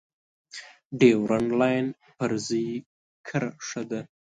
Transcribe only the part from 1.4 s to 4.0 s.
لاین فرضي کرښه